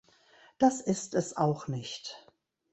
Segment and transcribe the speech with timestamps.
[0.57, 2.25] Das ist es auch nicht.